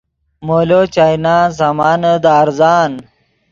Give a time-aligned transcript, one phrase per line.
[0.45, 2.91] مولو چائینان سامانے دے ارزان